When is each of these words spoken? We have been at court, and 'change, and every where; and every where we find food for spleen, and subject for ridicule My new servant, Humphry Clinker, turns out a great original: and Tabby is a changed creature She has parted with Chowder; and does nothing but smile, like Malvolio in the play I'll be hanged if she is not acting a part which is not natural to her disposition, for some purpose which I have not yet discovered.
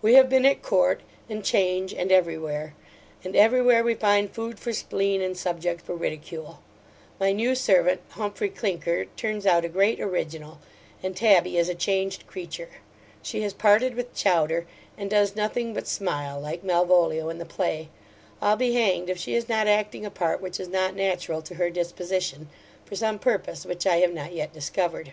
We 0.00 0.14
have 0.14 0.30
been 0.30 0.46
at 0.46 0.62
court, 0.62 1.02
and 1.28 1.44
'change, 1.44 1.92
and 1.92 2.10
every 2.10 2.38
where; 2.38 2.74
and 3.22 3.36
every 3.36 3.60
where 3.60 3.84
we 3.84 3.92
find 3.94 4.30
food 4.32 4.58
for 4.58 4.72
spleen, 4.72 5.20
and 5.20 5.36
subject 5.36 5.84
for 5.84 5.94
ridicule 5.94 6.60
My 7.20 7.32
new 7.32 7.54
servant, 7.54 8.00
Humphry 8.12 8.48
Clinker, 8.48 9.04
turns 9.14 9.44
out 9.44 9.66
a 9.66 9.68
great 9.68 10.00
original: 10.00 10.58
and 11.02 11.14
Tabby 11.14 11.58
is 11.58 11.68
a 11.68 11.74
changed 11.74 12.26
creature 12.26 12.70
She 13.20 13.42
has 13.42 13.52
parted 13.52 13.94
with 13.94 14.14
Chowder; 14.14 14.66
and 14.96 15.10
does 15.10 15.36
nothing 15.36 15.74
but 15.74 15.86
smile, 15.86 16.40
like 16.40 16.64
Malvolio 16.64 17.28
in 17.28 17.36
the 17.36 17.44
play 17.44 17.90
I'll 18.40 18.56
be 18.56 18.72
hanged 18.72 19.10
if 19.10 19.18
she 19.18 19.34
is 19.34 19.50
not 19.50 19.66
acting 19.66 20.06
a 20.06 20.10
part 20.10 20.40
which 20.40 20.58
is 20.58 20.68
not 20.68 20.96
natural 20.96 21.42
to 21.42 21.56
her 21.56 21.68
disposition, 21.68 22.48
for 22.86 22.96
some 22.96 23.18
purpose 23.18 23.66
which 23.66 23.86
I 23.86 23.96
have 23.96 24.14
not 24.14 24.32
yet 24.32 24.54
discovered. 24.54 25.12